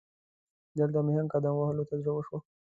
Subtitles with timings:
[0.77, 2.37] دلته مې هم قدم وهلو ته زړه وشو.